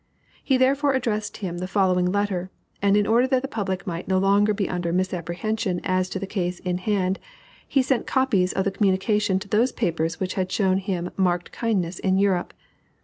He 0.43 0.57
therefore 0.57 0.93
addressed 0.95 1.37
him 1.37 1.59
the 1.59 1.67
following 1.67 2.07
letter, 2.07 2.49
and 2.81 2.97
in 2.97 3.05
order 3.05 3.27
that 3.27 3.43
the 3.43 3.47
public 3.47 3.85
might 3.85 4.07
no 4.07 4.17
longer 4.17 4.51
be 4.51 4.67
under 4.67 4.91
misapprehension 4.91 5.79
as 5.83 6.09
to 6.09 6.17
the 6.17 6.25
case 6.25 6.57
in 6.57 6.79
hand, 6.79 7.19
he 7.67 7.83
sent 7.83 8.07
copies 8.07 8.51
of 8.51 8.65
the 8.65 8.71
communication 8.71 9.37
to 9.37 9.47
those 9.47 9.71
papers 9.71 10.19
which 10.19 10.33
had 10.33 10.51
shown 10.51 10.79
him 10.79 11.11
marked 11.17 11.51
kindness 11.51 11.99
in 11.99 12.17
Europe. 12.17 12.55